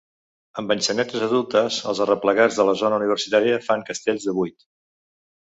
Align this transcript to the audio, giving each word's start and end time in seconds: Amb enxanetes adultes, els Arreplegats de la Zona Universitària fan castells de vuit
Amb 0.61 0.71
enxanetes 0.75 1.25
adultes, 1.25 1.77
els 1.93 2.01
Arreplegats 2.07 2.59
de 2.63 2.67
la 2.71 2.75
Zona 2.81 2.99
Universitària 3.03 3.63
fan 3.69 3.87
castells 3.91 4.29
de 4.31 4.37
vuit 4.43 4.71